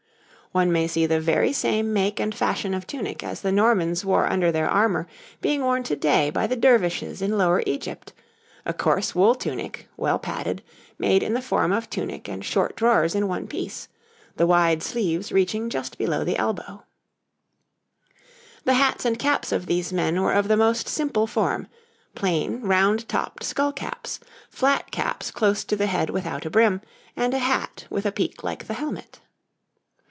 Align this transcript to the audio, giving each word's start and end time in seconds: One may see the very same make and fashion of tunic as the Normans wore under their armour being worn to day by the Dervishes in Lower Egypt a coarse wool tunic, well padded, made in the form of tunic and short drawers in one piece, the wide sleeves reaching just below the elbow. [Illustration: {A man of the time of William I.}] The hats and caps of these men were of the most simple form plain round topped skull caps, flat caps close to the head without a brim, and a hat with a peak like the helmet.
One 0.53 0.69
may 0.73 0.85
see 0.85 1.05
the 1.05 1.21
very 1.21 1.53
same 1.53 1.93
make 1.93 2.19
and 2.19 2.35
fashion 2.35 2.73
of 2.73 2.85
tunic 2.85 3.23
as 3.23 3.39
the 3.39 3.53
Normans 3.53 4.03
wore 4.03 4.29
under 4.29 4.51
their 4.51 4.69
armour 4.69 5.07
being 5.39 5.61
worn 5.61 5.81
to 5.83 5.95
day 5.95 6.29
by 6.29 6.45
the 6.45 6.57
Dervishes 6.57 7.21
in 7.21 7.37
Lower 7.37 7.63
Egypt 7.65 8.11
a 8.65 8.73
coarse 8.73 9.15
wool 9.15 9.33
tunic, 9.33 9.87
well 9.95 10.19
padded, 10.19 10.61
made 10.99 11.23
in 11.23 11.33
the 11.35 11.41
form 11.41 11.71
of 11.71 11.89
tunic 11.89 12.27
and 12.27 12.43
short 12.43 12.75
drawers 12.75 13.15
in 13.15 13.29
one 13.29 13.47
piece, 13.47 13.87
the 14.35 14.45
wide 14.45 14.83
sleeves 14.83 15.31
reaching 15.31 15.69
just 15.69 15.97
below 15.97 16.25
the 16.25 16.35
elbow. 16.35 16.83
[Illustration: 16.83 17.29
{A 17.29 18.11
man 18.11 18.17
of 18.17 18.17
the 18.17 18.63
time 18.65 18.65
of 18.65 18.65
William 18.65 18.65
I.}] 18.65 18.65
The 18.65 18.83
hats 18.83 19.05
and 19.05 19.19
caps 19.19 19.51
of 19.53 19.65
these 19.67 19.93
men 19.93 20.21
were 20.21 20.33
of 20.33 20.47
the 20.49 20.57
most 20.57 20.89
simple 20.89 21.27
form 21.27 21.67
plain 22.13 22.61
round 22.63 23.07
topped 23.07 23.45
skull 23.45 23.71
caps, 23.71 24.19
flat 24.49 24.91
caps 24.91 25.31
close 25.31 25.63
to 25.63 25.77
the 25.77 25.87
head 25.87 26.09
without 26.09 26.45
a 26.45 26.49
brim, 26.49 26.81
and 27.15 27.33
a 27.33 27.39
hat 27.39 27.85
with 27.89 28.05
a 28.05 28.11
peak 28.11 28.43
like 28.43 28.67
the 28.67 28.73
helmet. 28.73 29.21